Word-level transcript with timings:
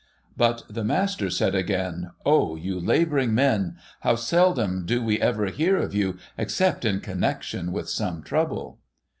But 0.35 0.63
the 0.67 0.83
master 0.83 1.29
said 1.29 1.53
again,' 1.53 2.09
O 2.39 2.55
you 2.55 2.79
labouring 2.79 3.35
men! 3.35 3.75
How 3.99 4.15
seldom 4.15 4.83
do 4.83 5.03
we 5.03 5.21
ever 5.21 5.45
hear 5.45 5.77
of 5.77 5.93
you, 5.93 6.17
except 6.39 6.85
in 6.85 7.01
connection 7.01 7.71
with 7.71 7.87
some 7.87 8.23
trouble 8.23 8.79